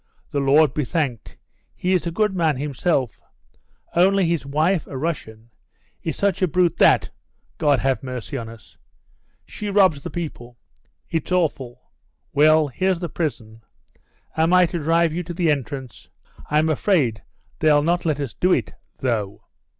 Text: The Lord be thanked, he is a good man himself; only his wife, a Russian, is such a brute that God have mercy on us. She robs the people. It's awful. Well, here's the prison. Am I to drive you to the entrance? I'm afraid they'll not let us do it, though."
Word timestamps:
The 0.31 0.39
Lord 0.39 0.73
be 0.73 0.83
thanked, 0.83 1.37
he 1.75 1.93
is 1.93 2.07
a 2.07 2.11
good 2.11 2.33
man 2.35 2.57
himself; 2.57 3.21
only 3.95 4.25
his 4.25 4.47
wife, 4.47 4.87
a 4.87 4.97
Russian, 4.97 5.51
is 6.01 6.15
such 6.15 6.41
a 6.41 6.47
brute 6.47 6.77
that 6.77 7.11
God 7.59 7.81
have 7.81 8.01
mercy 8.01 8.35
on 8.35 8.49
us. 8.49 8.79
She 9.45 9.69
robs 9.69 10.01
the 10.01 10.09
people. 10.09 10.57
It's 11.11 11.31
awful. 11.31 11.91
Well, 12.33 12.67
here's 12.69 12.97
the 12.99 13.09
prison. 13.09 13.61
Am 14.35 14.53
I 14.53 14.65
to 14.65 14.79
drive 14.79 15.13
you 15.13 15.21
to 15.21 15.35
the 15.35 15.51
entrance? 15.51 16.09
I'm 16.49 16.69
afraid 16.69 17.21
they'll 17.59 17.83
not 17.83 18.03
let 18.03 18.19
us 18.19 18.33
do 18.33 18.53
it, 18.53 18.73
though." 19.01 19.43